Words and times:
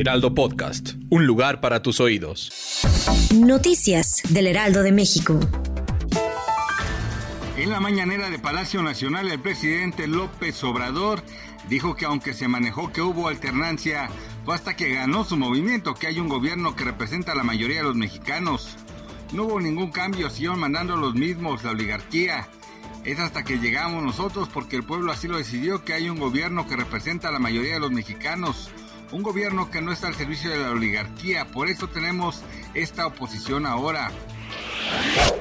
Heraldo 0.00 0.34
Podcast. 0.34 0.94
Un 1.10 1.26
lugar 1.26 1.60
para 1.60 1.82
tus 1.82 2.00
oídos. 2.00 2.50
Noticias 3.34 4.22
del 4.30 4.46
Heraldo 4.46 4.82
de 4.82 4.92
México. 4.92 5.38
En 7.58 7.68
la 7.68 7.80
mañanera 7.80 8.30
de 8.30 8.38
Palacio 8.38 8.82
Nacional, 8.82 9.30
el 9.30 9.38
presidente 9.40 10.06
López 10.06 10.64
Obrador 10.64 11.22
dijo 11.68 11.96
que 11.96 12.06
aunque 12.06 12.32
se 12.32 12.48
manejó 12.48 12.90
que 12.90 13.02
hubo 13.02 13.28
alternancia, 13.28 14.08
fue 14.46 14.54
hasta 14.54 14.74
que 14.74 14.94
ganó 14.94 15.26
su 15.26 15.36
movimiento 15.36 15.92
que 15.92 16.06
hay 16.06 16.18
un 16.18 16.30
gobierno 16.30 16.74
que 16.74 16.84
representa 16.84 17.32
a 17.32 17.34
la 17.34 17.44
mayoría 17.44 17.76
de 17.76 17.88
los 17.88 17.94
mexicanos. 17.94 18.78
No 19.34 19.44
hubo 19.44 19.60
ningún 19.60 19.90
cambio, 19.90 20.30
siguieron 20.30 20.60
mandando 20.60 20.96
los 20.96 21.14
mismos, 21.14 21.62
la 21.62 21.72
oligarquía. 21.72 22.48
Es 23.04 23.18
hasta 23.18 23.44
que 23.44 23.58
llegamos 23.58 24.02
nosotros 24.02 24.48
porque 24.48 24.76
el 24.76 24.82
pueblo 24.82 25.12
así 25.12 25.28
lo 25.28 25.36
decidió 25.36 25.84
que 25.84 25.92
hay 25.92 26.08
un 26.08 26.18
gobierno 26.18 26.66
que 26.66 26.76
representa 26.76 27.28
a 27.28 27.32
la 27.32 27.38
mayoría 27.38 27.74
de 27.74 27.80
los 27.80 27.90
mexicanos. 27.90 28.70
Un 29.12 29.22
gobierno 29.24 29.70
que 29.70 29.82
no 29.82 29.90
está 29.90 30.06
al 30.06 30.14
servicio 30.14 30.50
de 30.50 30.58
la 30.58 30.70
oligarquía, 30.70 31.46
por 31.46 31.68
eso 31.68 31.88
tenemos 31.88 32.42
esta 32.74 33.08
oposición 33.08 33.66
ahora. 33.66 34.12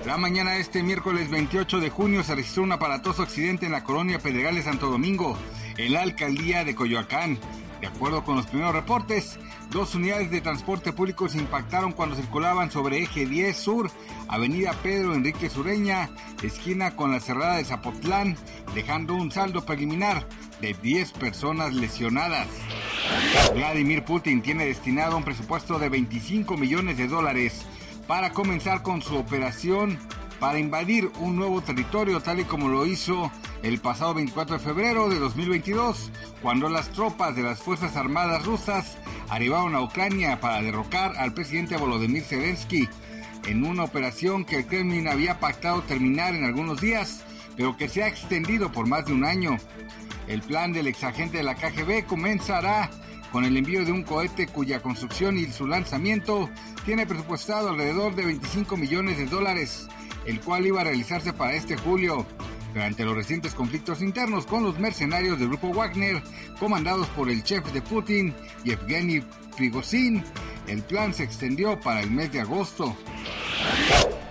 La 0.08 0.18
mañana 0.18 0.54
de 0.54 0.62
este 0.62 0.82
miércoles 0.82 1.30
28 1.30 1.80
de 1.80 1.92
junio 1.92 2.24
se 2.24 2.34
registró 2.34 2.64
un 2.64 2.72
aparatoso 2.72 3.22
accidente 3.22 3.68
en 3.68 3.72
la 3.72 3.84
colonia 3.84 4.18
Pedregal 4.18 4.56
de 4.56 4.64
Santo 4.64 4.90
Domingo, 4.90 5.38
en 5.78 5.94
la 5.94 6.02
alcaldía 6.02 6.64
de 6.64 6.74
Coyoacán. 6.74 7.38
De 7.80 7.88
acuerdo 7.88 8.24
con 8.24 8.36
los 8.36 8.48
primeros 8.48 8.74
reportes, 8.74 9.40
dos 9.70 9.94
unidades 9.94 10.32
de 10.32 10.42
transporte 10.42 10.92
público 10.92 11.30
se 11.30 11.38
impactaron 11.38 11.92
cuando 11.92 12.16
circulaban 12.16 12.72
sobre 12.72 13.04
eje 13.04 13.28
10 13.28 13.56
Sur, 13.56 13.92
avenida 14.28 14.74
Pedro 14.82 15.14
Enrique 15.14 15.50
Sureña, 15.50 16.10
esquina 16.42 16.96
con 16.96 17.12
la 17.12 17.20
cerrada 17.20 17.58
de 17.58 17.66
Zapotlán, 17.66 18.36
dejando 18.74 19.14
un 19.14 19.32
saldo 19.32 19.64
preliminar 19.64 20.28
de 20.60 20.74
10 20.74 21.12
personas 21.14 21.74
lesionadas. 21.74 22.48
Vladimir 23.54 24.04
Putin 24.04 24.42
tiene 24.42 24.66
destinado 24.66 25.18
un 25.18 25.24
presupuesto 25.24 25.80
de 25.80 25.90
25 25.90 26.58
millones 26.58 26.98
de 26.98 27.08
dólares 27.08 27.66
para 28.08 28.32
comenzar 28.32 28.82
con 28.84 29.02
su 29.02 29.18
operación 29.18 30.00
para 30.40 30.60
invadir 30.60 31.12
un 31.20 31.36
nuevo 31.36 31.62
territorio 31.62 32.22
tal 32.22 32.40
y 32.40 32.46
como 32.46 32.70
lo 32.70 32.86
hizo 32.86 33.32
el 33.62 33.80
pasado 33.80 34.14
24 34.14 34.58
de 34.58 34.64
febrero 34.64 35.10
de 35.10 35.20
2022, 35.20 36.12
cuando 36.42 36.70
las 36.70 36.90
tropas 36.90 37.36
de 37.36 37.44
las 37.44 37.60
Fuerzas 37.60 37.98
Armadas 37.98 38.46
rusas 38.46 38.98
arribaron 39.28 39.76
a 39.76 39.82
Ucrania 39.82 40.40
para 40.40 40.62
derrocar 40.62 41.18
al 41.18 41.34
presidente 41.34 41.78
Volodymyr 41.78 42.24
Zelensky 42.24 42.88
en 43.46 43.66
una 43.66 43.84
operación 43.84 44.46
que 44.46 44.58
el 44.58 44.66
Kremlin 44.66 45.08
había 45.08 45.40
pactado 45.40 45.82
terminar 45.82 46.36
en 46.36 46.46
algunos 46.46 46.80
días, 46.80 47.24
pero 47.60 47.76
que 47.76 47.90
se 47.90 48.02
ha 48.02 48.08
extendido 48.08 48.72
por 48.72 48.88
más 48.88 49.06
de 49.06 49.12
un 49.12 49.26
año. 49.26 49.58
El 50.30 50.42
plan 50.42 50.72
del 50.72 50.88
exagente 50.88 51.40
de 51.40 51.44
la 51.44 51.56
KGB 51.56 52.06
comenzará 52.06 52.90
con 53.34 53.44
el 53.44 53.58
envío 53.58 53.84
de 53.84 53.92
un 53.92 54.04
cohete 54.04 54.48
cuya 54.48 54.82
construcción 54.82 55.38
y 55.38 55.46
su 55.48 55.68
lanzamiento 55.68 56.50
tiene 56.86 57.06
presupuestado 57.06 57.68
alrededor 57.68 58.16
de 58.16 58.28
25 58.28 58.78
millones 58.78 59.18
de 59.18 59.26
dólares, 59.26 59.90
el 60.26 60.40
cual 60.40 60.68
iba 60.68 60.80
a 60.80 60.86
realizarse 60.86 61.34
para 61.34 61.54
este 61.54 61.76
julio. 61.76 62.26
Durante 62.74 63.04
los 63.04 63.14
recientes 63.14 63.54
conflictos 63.54 64.02
internos 64.02 64.46
con 64.46 64.64
los 64.64 64.80
mercenarios 64.80 65.38
del 65.38 65.50
grupo 65.50 65.74
Wagner, 65.74 66.24
comandados 66.62 67.08
por 67.08 67.30
el 67.30 67.44
chef 67.44 67.70
de 67.74 67.82
Putin, 67.82 68.34
Yevgeny 68.64 69.22
Prigozhin, 69.58 70.24
el 70.68 70.82
plan 70.84 71.14
se 71.14 71.24
extendió 71.24 71.78
para 71.78 72.00
el 72.00 72.10
mes 72.10 72.32
de 72.32 72.40
agosto. 72.40 72.96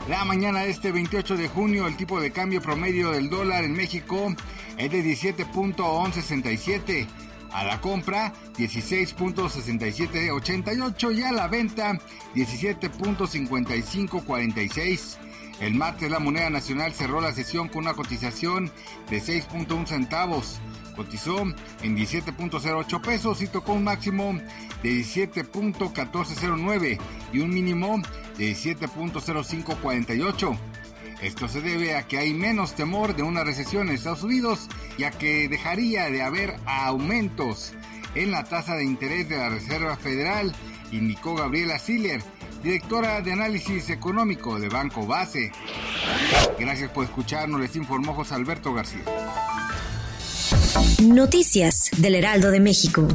La 0.09 0.25
mañana 0.25 0.61
de 0.61 0.71
este 0.71 0.91
28 0.91 1.37
de 1.37 1.49
junio, 1.49 1.87
el 1.87 1.99
tipo 1.99 2.19
de 2.19 2.31
cambio 2.31 2.63
promedio 2.63 3.11
del 3.11 3.29
dólar 3.29 3.65
en 3.65 3.75
México 3.75 4.35
es 4.79 4.91
de 4.91 5.05
17.1167. 5.05 7.07
A 7.53 7.65
la 7.65 7.79
compra 7.83 8.33
16.6788 8.57 11.15
y 11.15 11.23
a 11.25 11.33
la 11.33 11.47
venta 11.49 11.93
17.5546. 12.35 15.19
El 15.61 15.75
martes 15.75 16.11
la 16.11 16.21
moneda 16.21 16.49
nacional 16.49 16.95
cerró 16.95 17.21
la 17.21 17.35
sesión 17.35 17.69
con 17.69 17.83
una 17.83 17.93
cotización 17.93 18.73
de 19.11 19.21
6.1 19.21 19.87
centavos. 19.87 20.59
Cotizó 20.97 21.43
en 21.43 21.55
17.08 21.97 23.03
pesos 23.03 23.43
y 23.43 23.49
tocó 23.49 23.75
un 23.75 23.85
máximo 23.85 24.41
de 24.83 24.91
17.1409 24.91 26.99
y 27.35 27.41
un 27.41 27.51
mínimo 27.51 28.01
de 28.39 28.53
17.0548. 28.53 30.59
Esto 31.23 31.49
se 31.49 31.61
debe 31.61 31.97
a 31.97 32.07
que 32.07 32.19
hay 32.19 32.33
menos 32.33 32.75
temor 32.75 33.17
de 33.17 33.25
una 33.25 33.43
recesión 33.43 33.89
en 33.89 33.97
Estados 33.97 34.23
Unidos, 34.23 34.69
ya 34.99 35.11
que 35.11 35.49
dejaría 35.49 36.11
de 36.11 36.23
haber 36.23 36.55
aumentos 36.65 37.73
en 38.15 38.31
la 38.31 38.45
tasa 38.45 38.77
de 38.77 38.85
interés 38.85 39.29
de 39.29 39.37
la 39.37 39.49
Reserva 39.49 39.97
Federal, 39.97 40.55
indicó 40.93 41.35
Gabriela 41.35 41.79
Siller, 41.79 42.23
directora 42.63 43.21
de 43.21 43.33
análisis 43.33 43.91
económico 43.91 44.59
de 44.59 44.69
Banco 44.69 45.07
Base. 45.07 45.53
Gracias 46.59 46.91
por 46.91 47.05
escucharnos, 47.05 47.61
les 47.61 47.77
informó 47.77 48.15
José 48.15 48.35
Alberto 48.35 48.73
García. 48.73 49.03
Noticias 51.03 51.91
del 51.99 52.15
Heraldo 52.15 52.51
de 52.51 52.61
México. 52.61 53.07